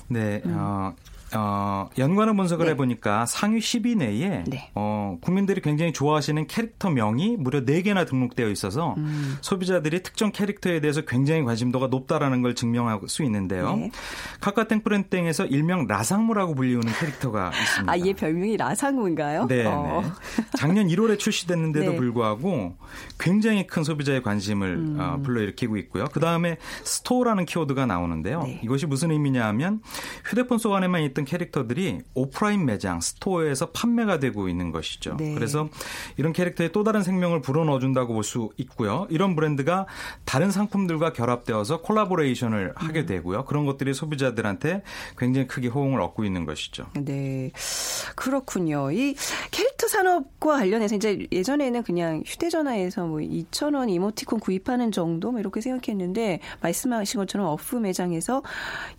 [0.08, 0.94] 네, 어,
[1.36, 2.72] 어, 연관을 분석을 네.
[2.72, 4.72] 해보니까 상위 10위 내에 네.
[4.76, 9.38] 어, 국민들이 굉장히 좋아하시는 캐릭터명이 무려 4개나 등록되어 있어서 음.
[9.42, 13.76] 소비자들이 특정 캐릭터에 대해서 굉장히 관심도가 높다라는 걸 증명할 수 있는데요.
[13.76, 13.92] 네.
[14.40, 17.92] 카카땡 프렌땡에서 일명 라상무라고 불리우는 캐릭터가 있습니다.
[17.92, 19.48] 아, 얘 별명이 라상우인가요?
[19.48, 20.02] 네, 어.
[20.04, 20.46] 네.
[20.58, 21.98] 작년 1월에 출시됐는데도 네.
[21.98, 22.76] 불구하고
[23.20, 24.98] 굉장히 큰 소비자의 관심을 음.
[25.00, 26.06] 어, 불러일으키고 있고요.
[26.12, 28.44] 그 다음에 스토어라는 키워드가 나오는데요.
[28.44, 28.62] 네.
[28.64, 29.82] 이것이 무슨 의미냐 하면
[30.24, 35.18] 휴대폰 속 안에만 있던 캐릭터들이 오프라인 매장, 스토어에서 판매가 되고 있는 것이죠.
[35.18, 35.34] 네.
[35.34, 35.70] 그래서
[36.18, 39.08] 이런 캐릭터에 또 다른 생명을 불어넣어 준다고 볼 수 있고요.
[39.10, 39.86] 이런 브랜드가
[40.26, 43.06] 다른 상품들과 결합되어서 콜라보레이션을 하게 음.
[43.06, 43.46] 되고요.
[43.46, 44.82] 그런 것들이 소비자들한테
[45.18, 46.88] 굉장히 크게 호응을 얻고 있는 것이죠.
[46.96, 47.52] 네.
[48.16, 48.92] 그렇군요.
[48.92, 49.16] 이
[49.52, 56.40] 캐릭터 산업과 관련해서 이제 예전에는 그냥 휴대전화에서 뭐 2,000원 이모티콘 구입하는 정도 뭐 이렇게 생각했는데
[56.62, 58.42] 말씀하신 것처럼 오프 매장에서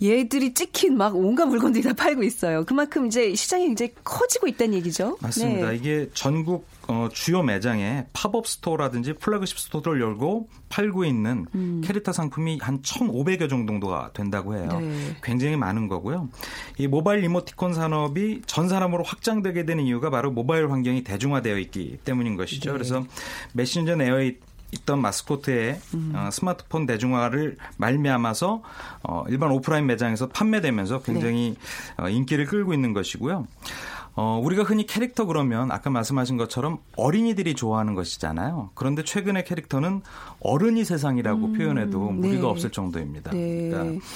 [0.02, 2.64] 얘들이 찍힌 막 온갖 물건들이 다 팔고 있어요.
[2.64, 5.18] 그만큼 이제 시장이 굉장히 커지고 있다는 얘기죠.
[5.20, 5.70] 맞습니다.
[5.70, 5.76] 네.
[5.76, 11.46] 이게 전국 어, 주요 매장에 팝업 스토어라든지 플래그십 스토어를 열고 팔고 있는
[11.82, 14.68] 캐릭터 상품이 한 1,500여 정도가 된다고 해요.
[14.80, 15.16] 네.
[15.22, 16.28] 굉장히 많은 거고요.
[16.78, 22.36] 이 모바일 이모티콘 산업이 전 산업으로 확장되게 되는 이유가 바로 모바일 환경이 대중화되어 있기 때문인
[22.36, 22.70] 것이죠.
[22.70, 22.72] 네.
[22.74, 23.04] 그래서
[23.52, 24.36] 메신저 내에
[24.72, 25.80] 있던 마스코트의
[26.14, 28.62] 어, 스마트폰 대중화를 말미암아서
[29.02, 31.56] 어, 일반 오프라인 매장에서 판매되면서 굉장히
[31.96, 33.46] 어, 인기를 끌고 있는 것이고요.
[34.18, 38.70] 어, 우리가 흔히 캐릭터 그러면 아까 말씀하신 것처럼 어린이들이 좋아하는 것이잖아요.
[38.74, 40.00] 그런데 최근의 캐릭터는
[40.40, 42.46] 어른이 세상이라고 표현해도 무리가 네.
[42.46, 43.30] 없을 정도입니다.
[43.32, 43.68] 네.
[43.68, 44.06] 그러니까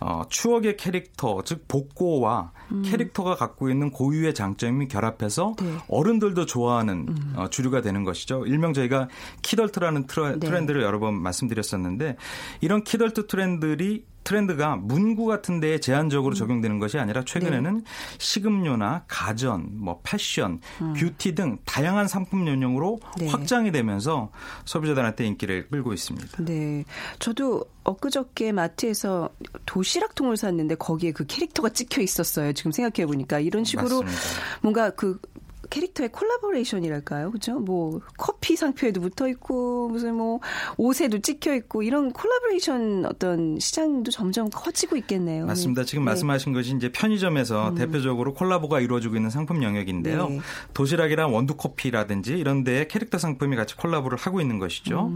[0.00, 2.52] 어, 추억의 캐릭터, 즉 복고와
[2.84, 5.76] 캐릭터가 갖고 있는 고유의 장점이 결합해서 네.
[5.88, 7.06] 어른들도 좋아하는
[7.36, 8.44] 어, 주류가 되는 것이죠.
[8.46, 9.08] 일명 저희가
[9.42, 10.38] 키덜트라는 네.
[10.38, 12.16] 트렌드를 여러 번 말씀드렸었는데
[12.60, 16.34] 이런 키덜트 트렌드들이 트렌드가 문구 같은 데에 제한적으로 음.
[16.34, 17.84] 적용되는 것이 아니라 최근에는
[18.18, 20.60] 식음료나 가전, 뭐 패션,
[20.98, 23.10] 뷰티 등 다양한 상품 영역으로 음.
[23.18, 23.28] 네.
[23.28, 24.32] 확장이 되면서
[24.64, 26.44] 소비자들한테 인기를 끌고 있습니다.
[26.44, 26.84] 네.
[27.20, 29.30] 저도 엊그저께 마트에서
[29.64, 32.52] 도시락통을 샀는데 거기에 그 캐릭터가 찍혀 있었어요.
[32.52, 34.20] 지금 생각해 보니까 이런 식으로 맞습니다.
[34.60, 35.20] 뭔가 그
[35.70, 37.30] 캐릭터의 콜라보레이션이랄까요?
[37.30, 37.58] 그죠?
[37.58, 40.40] 뭐 커피 상표에도 붙어 있고 무슨 뭐
[40.76, 45.46] 옷에도 찍혀 있고 이런 콜라보레이션 어떤 시장도 점점 커지고 있겠네요.
[45.46, 45.84] 맞습니다.
[45.84, 46.10] 지금 네.
[46.10, 50.28] 말씀하신 것이 이제 편의점에서 대표적으로 콜라보가 이루어지고 있는 상품 영역인데요.
[50.28, 50.40] 네.
[50.74, 55.12] 도시락이랑 원두 커피라든지 이런 데에 캐릭터 상품이 같이 콜라보를 하고 있는 것이죠.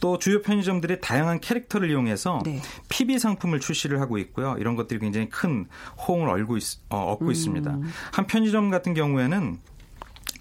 [0.00, 2.42] 또 주요 편의점들이 다양한 캐릭터를 이용해서 음.
[2.44, 2.62] 네.
[2.88, 4.56] PB 상품을 출시를 하고 있고요.
[4.58, 5.66] 이런 것들이 굉장히 큰
[6.06, 7.30] 호응을 얻고, 있, 어, 얻고 음.
[7.30, 7.78] 있습니다.
[8.12, 9.58] 한 편의점 같은 경우에는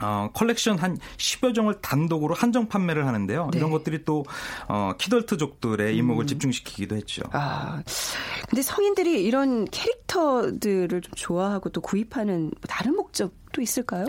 [0.01, 3.49] 어, 컬렉션 한 10여 종을 단독으로 한정 판매를 하는데요.
[3.51, 3.57] 네.
[3.57, 4.25] 이런 것들이 또
[4.67, 7.23] 어, 키덜트족들의 이목을 집중시키기도 했죠.
[7.25, 7.29] 음.
[7.33, 7.83] 아,
[8.49, 14.07] 근데 성인들이 이런 캐릭터들을 좀 좋아하고 또 구입하는 뭐 다른 목적도 있을까요?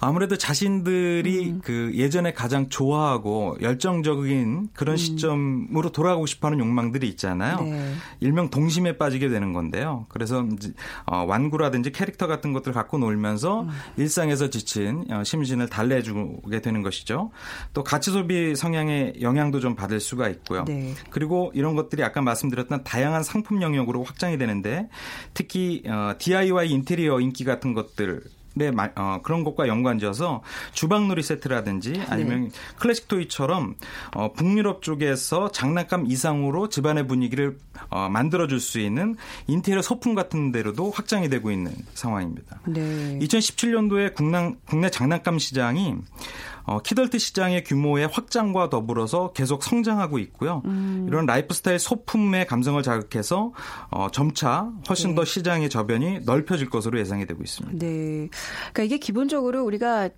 [0.00, 1.60] 아무래도 자신들이 음.
[1.64, 7.58] 그 예전에 가장 좋아하고 열정적인 그런 시점으로 돌아가고 싶어하는 욕망들이 있잖아요.
[7.60, 7.70] 음.
[7.70, 7.94] 네.
[8.20, 10.06] 일명 동심에 빠지게 되는 건데요.
[10.08, 10.72] 그래서 이제
[11.06, 13.70] 어, 완구라든지 캐릭터 같은 것들을 갖고 놀면서 음.
[13.96, 17.30] 일상에서 지친 어, 심신을 달래주게 되는 것이죠.
[17.72, 20.64] 또 가치 소비 성향의 영향도 좀 받을 수가 있고요.
[20.64, 20.94] 네.
[21.10, 24.88] 그리고 이런 것들이 아까 말씀드렸던 다양한 상품 영역으로 확장이 되는데
[25.32, 28.22] 특히 어, DIY 인테리어 인기 같은 것들
[28.54, 33.74] 네, 마- 어, 그런 것과 연관지어서 주방놀이 세트라든지 아니면 classic toy처럼
[34.14, 37.58] 어, 북유럽 쪽에서 장난감 이상으로 집안의 분위기를
[37.90, 39.16] 어, 만들어줄 수 있는
[39.48, 42.60] 인테리어 소품 같은 데로도 확장이 되고 있는 상황입니다.
[42.66, 43.18] 네.
[43.20, 45.94] 2017년도에 국내, 국내 장난감 시장이
[46.64, 50.62] 어, 키덜트 시장의 규모의 확장과 더불어서 계속 성장하고 있고요.
[50.64, 51.04] 음.
[51.08, 53.52] 이런 라이프스타일 소품의 감성을 자극해서
[53.90, 55.14] 어, 점차 훨씬 네.
[55.16, 57.78] 더 시장의 저변이 넓혀질 것으로 예상이 되고 있습니다.
[57.78, 58.28] 네.
[58.72, 60.08] 그러니까 이게 기본적으로 우리가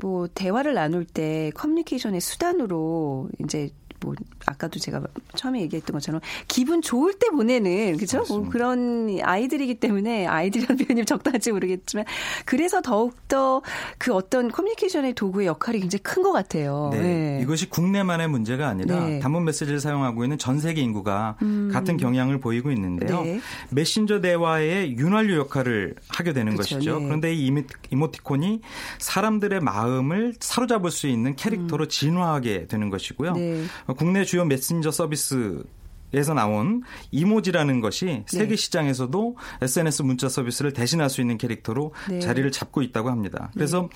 [0.00, 4.14] 뭐 대화를 나눌 때 커뮤니케이션의 수단으로 이제 뭐
[4.46, 5.02] 아까도 제가
[5.34, 8.24] 처음에 얘기했던 것처럼 기분 좋을 때 보내는 그죠?
[8.28, 8.48] 뭐.
[8.48, 12.04] 그런 아이들이기 때문에 아이들이라는 표현이 적당할지 모르겠지만
[12.44, 13.62] 그래서 더욱 더
[13.98, 16.90] 그 어떤 커뮤니케이션의 도구의 역할이 굉장히 큰 것 같아요.
[16.92, 19.16] 네, 이것이 국내만의 문제가 아니라 네.
[19.16, 19.20] 음.
[19.20, 21.36] 단문 메시지를 사용하고 있는 전 세계 인구가
[21.72, 23.22] 같은 경향을 보이고 있는데요.
[23.22, 23.40] 네.
[23.70, 26.76] 메신저 대화의 윤활유 역할을 하게 되는 그렇죠.
[26.76, 26.98] 것이죠.
[26.98, 27.04] 네.
[27.06, 28.60] 그런데 이 이모- 이모티콘이
[28.98, 33.34] 사람들의 마음을 사로잡을 수 있는 캐릭터로 진화하게 되는 것이고요.
[33.94, 35.62] 국내 주요 메신저 서비스
[36.16, 38.56] 에서 나온 이모지라는 것이 세계 네.
[38.56, 42.20] 시장에서도 SNS 문자 서비스를 대신할 수 있는 캐릭터로 네.
[42.20, 43.50] 자리를 잡고 있다고 합니다.
[43.52, 43.90] 그래서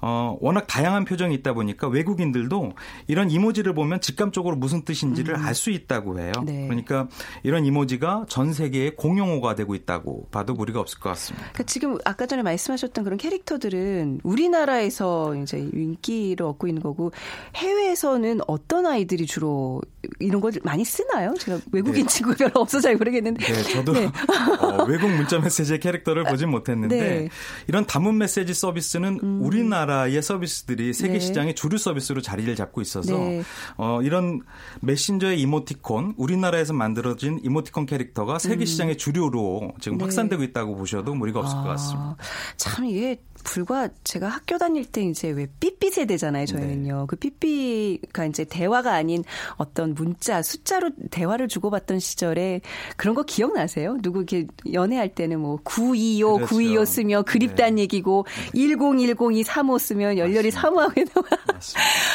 [0.00, 2.72] 어, 워낙 다양한 표정이 있다 보니까 외국인들도
[3.08, 6.32] 이런 이모지를 보면 직감적으로 무슨 뜻인지를 알수 있다고 해요.
[6.46, 6.66] 네.
[6.66, 7.08] 그러니까
[7.42, 11.48] 이런 이모지가 전 세계의 공용어가 되고 있다고 봐도 무리가 없을 것 같습니다.
[11.52, 17.12] 그러니까 지금 아까 전에 말씀하셨던 그런 캐릭터들은 우리나라에서 이제 인기를 얻고 있는 거고
[17.56, 19.82] 해외에서는 어떤 아이들이 주로
[20.20, 21.34] 이런 걸 많이 쓰나요?
[21.38, 23.44] 제가 외국인 친구가 별로 없어서 잘 모르겠는데.
[23.44, 27.18] 네, 저도 어, 외국 문자 메시지의 캐릭터를 보진 못했는데 네.
[27.24, 27.28] 음.
[27.66, 31.20] 이런 단문 메시지 서비스는 우리나라의 서비스들이 세계 네.
[31.20, 33.42] 시장의 주류 서비스로 자리를 잡고 있어서 네.
[33.76, 34.42] 어, 이런
[34.80, 39.98] 메신저의 이모티콘, 우리나라에서 만들어진 이모티콘 캐릭터가 세계 시장의 주류로 지금 음.
[39.98, 40.04] 네.
[40.04, 42.10] 확산되고 있다고 보셔도 무리가 없을 것 같습니다.
[42.10, 42.16] 아,
[42.56, 47.00] 참 이게 불과 제가 학교 다닐 때 이제 왜 삐삐 세대잖아요, 저희는요.
[47.00, 47.06] 네.
[47.06, 49.22] 그 삐삐가 이제 대화가 아닌
[49.56, 52.60] 어떤 문자, 숫자로 대화를 주고받던 시절에
[52.96, 53.98] 그런 거 기억나세요?
[54.02, 56.54] 누구 이렇게 연애할 때는 뭐 925, 그렇죠.
[56.54, 57.82] 925 쓰면 그립단 네.
[57.82, 60.50] 얘기고 1010이 35 쓰면 열렬히.
[60.50, 61.26] 사모하게 나와.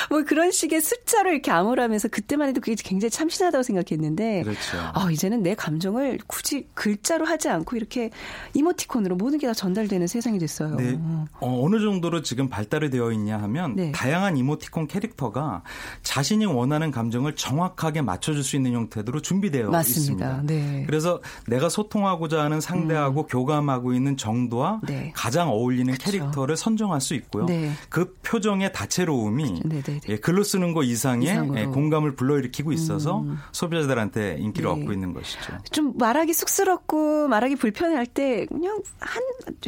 [0.10, 4.78] 뭐 그런 식의 숫자를 이렇게 암호라면서 그때만 해도 그게 굉장히 참신하다고 생각했는데 그렇죠.
[4.94, 8.10] 아, 이제는 내 감정을 굳이 글자로 하지 않고 이렇게
[8.54, 10.76] 이모티콘으로 모든 게 다 전달되는 세상이 됐어요.
[10.76, 10.98] 네,
[11.40, 13.92] 어, 느 정도로 지금 발달이 되어 있냐 하면 네.
[13.92, 15.64] 다양한 이모티콘 캐릭터가
[16.04, 20.02] 자신이 원하는 감정을 정확하게 맞춰줄 수 있는 형태로 준비되어 맞습니다.
[20.02, 20.42] 있습니다.
[20.46, 20.84] 네.
[20.88, 25.12] 그래서 내가 소통하고자 하는 상대하고 교감하고 있는 정도와 네.
[25.16, 26.06] 가장 어울리는 그쵸.
[26.12, 27.46] 캐릭터를 선정할 수 있고요.
[27.46, 27.72] 네.
[27.90, 30.00] 그 표정의 다채로움이 네, 네, 네.
[30.10, 31.52] 예, 글로 쓰는 거 이상의.
[31.56, 33.38] 예, 공감을 불러일으키고 있어서 음.
[33.52, 34.82] 소비자들한테 인기를 네.
[34.82, 35.58] 얻고 있는 것이죠.
[35.72, 39.22] 좀 말하기 쑥스럽고 말하기 불편할 때 그냥 한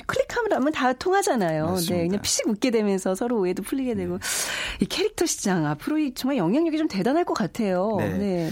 [0.06, 1.43] 클릭하면 다 통하잖아요.
[1.46, 1.96] 맞습니다.
[1.96, 4.20] 네, 그냥 피식 웃게 되면서 서로 오해도 풀리게 되고
[4.80, 7.96] 이 캐릭터 시장 앞으로 이 정말 영향력이 좀 대단할 것 같아요.
[8.00, 8.18] 네.
[8.18, 8.50] 네.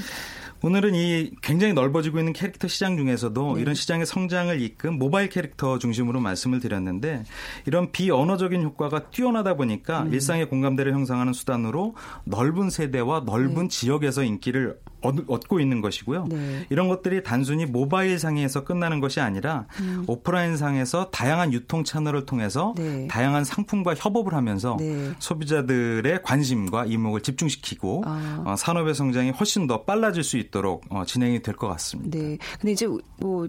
[0.64, 3.62] 오늘은 이 굉장히 넓어지고 있는 캐릭터 시장 중에서도 네.
[3.62, 7.24] 이런 시장의 성장을 이끈 모바일 캐릭터 중심으로 말씀을 드렸는데
[7.66, 10.14] 이런 비언어적인 효과가 뛰어나다 보니까 음.
[10.14, 13.68] 일상의 공감대를 형성하는 수단으로 넓은 세대와 넓은 네.
[13.70, 16.26] 지역에서 인기를 얻, 얻고 있는 것이고요.
[16.30, 16.66] 네.
[16.70, 19.66] 이런 것들이 단순히 모바일 상에서 끝나는 것이 아니라
[20.08, 22.84] 오프라인 상에서 다양한 유통 채널을 통해서 음.
[22.84, 23.08] 네.
[23.08, 25.12] 다양한 상품과 협업을 하면서 네.
[25.20, 28.44] 소비자들의 관심과 이목을 집중시키고 아.
[28.46, 32.18] 어, 산업의 성장이 훨씬 더 빨라질 수 있도록 어, 진행이 될 것 같습니다.
[32.18, 32.38] 네.
[32.60, 32.88] 근데 이제
[33.20, 33.48] 뭐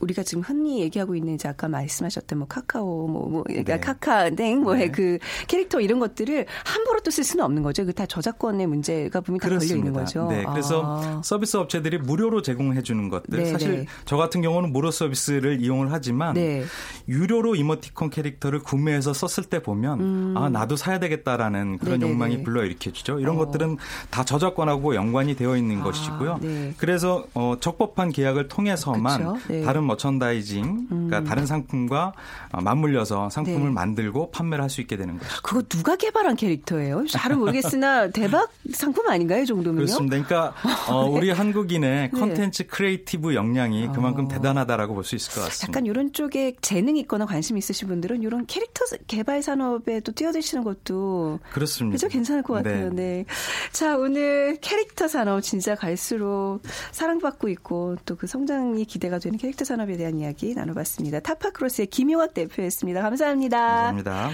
[0.00, 3.80] 우리가 지금 흔히 얘기하고 있는 이제 아까 말씀하셨던 뭐 카카오 뭐, 뭐 그러니까 네.
[3.80, 4.90] 카카땡 뭐의 네.
[4.90, 7.84] 그 캐릭터 이런 것들을 함부로 또 쓸 수는 없는 거죠.
[7.84, 10.28] 그 다 저작권의 문제가 분명히 다 걸려 있는 거죠.
[10.30, 11.20] 네, 그래서 아.
[11.24, 13.86] 서비스 업체들이 무료로 제공해 주는 것들 네, 사실 네.
[14.04, 16.62] 저 같은 경우는 무료 서비스를 이용을 하지만 네.
[17.08, 21.98] 유료로 이모티콘 캐릭터를 구매해서 썼을 때 보면 아 나도 사야 되겠다라는 그런 음.
[21.98, 22.12] 네네네.
[22.12, 23.18] 욕망이 불러일으켜 주죠.
[23.18, 23.38] 이런 어.
[23.38, 23.78] 것들은
[24.10, 26.38] 다 저작권하고 연관이 되어 있는 아, 것이고요.
[26.40, 26.74] 네.
[26.76, 29.40] 그래서 어, 적법한 계약을 통해서만?
[29.48, 29.62] 네.
[29.62, 32.12] 다른 머천다이징, 그러니까 다른 상품과
[32.52, 33.70] 어, 맞물려서 상품을 네.
[33.70, 35.30] 만들고 판매를 할 수 있게 되는 거죠.
[35.42, 37.06] 그거 누가 개발한 캐릭터예요?
[37.06, 39.42] 잘은 모르겠으나 대박 상품 아닌가요?
[39.42, 39.86] 이 정도면요?
[39.86, 40.22] 그렇습니다.
[40.22, 40.54] 그러니까
[40.92, 44.28] 어, 우리 한국인의 컨텐츠 creative 역량이 그만큼 어.
[44.28, 45.68] 대단하다라고 볼 수 있을 것 같습니다.
[45.72, 51.94] 약간 이런 쪽에 재능 있거나 관심 있으신 분들은 이런 캐릭터 개발 산업에도 뛰어드시는 것도 그렇습니다.
[51.94, 52.08] 그죠?
[52.08, 52.90] 괜찮을 것 같아요.
[52.92, 53.24] 네.
[53.72, 56.60] 자, 오늘 캐릭터 산업 진짜 갈수록
[56.92, 61.20] 사랑받고 있고 또 그 성장이 기대가 되는 캐릭터 산업 에 대한 이야기 나눠봤습니다.
[61.20, 63.02] 타파크로스의 김용학 대표였습니다.
[63.02, 63.58] 감사합니다.
[63.58, 64.30] 감사합니다.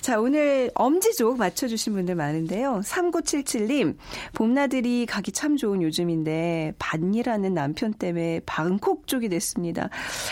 [0.00, 2.80] 자, 오늘 엄지족 맞춰주신 분들 많은데요.
[2.84, 3.96] 3977님,
[4.34, 9.90] 봄나들이 가기 참 좋은 요즘인데, 반일하는 남편 때문에 방콕 쪽이 됐습니다.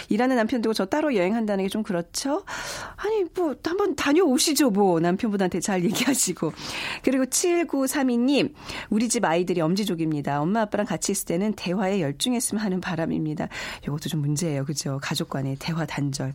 [0.08, 2.44] 일하는 남편 두고 저 따로 여행한다는 게 좀 그렇죠?
[2.96, 5.00] 아니, 뭐, 한번 다녀오시죠, 뭐.
[5.00, 6.50] 남편분한테 잘 얘기하시고.
[7.02, 8.54] 그리고 7932님,
[8.88, 10.40] 우리 집 아이들이 엄지족입니다.
[10.40, 13.48] 엄마, 아빠랑 같이 있을 때는 대화에 열중했으면 하는 바람입니다.
[13.82, 14.64] 이것도 좀 문제예요.
[14.64, 14.98] 그죠?
[15.02, 16.32] 가족 간의 대화 단절.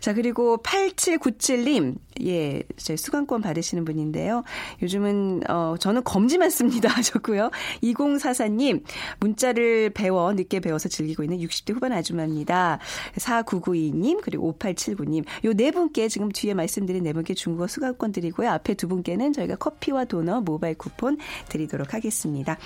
[0.00, 4.42] 자, 그리고 8797님, 예, 제 수강권 받으시는 분인데요.
[4.82, 6.90] 요즘은, 어, 저는 검지만 씁니다.
[6.92, 7.50] 하셨고요.
[7.82, 8.82] 2044님,
[9.20, 12.78] 문자를 배워, 늦게 배워서 즐기고 있는 60대 후반 아줌마입니다.
[13.16, 15.24] 4992님, 그리고 5879님.
[15.44, 18.50] 요 네 분께 지금 뒤에 말씀드린 네 분께 중국어 수강권 드리고요.
[18.50, 22.58] 앞에 두 분께는 저희가 커피와 도넛 모바일 쿠폰 드리도록 하겠습니다.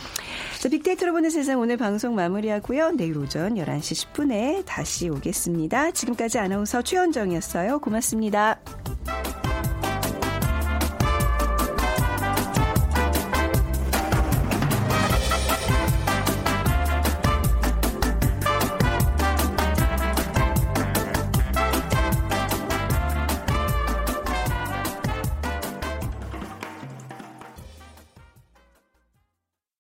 [0.59, 2.93] 자, 빅데이터로 보는 세상 오늘 방송 마무리하고요.
[2.93, 5.91] 내일 오전 11시 10분에 다시 오겠습니다.
[5.91, 7.81] 지금까지 아나운서 최현정이었어요.
[7.81, 8.61] 고맙습니다.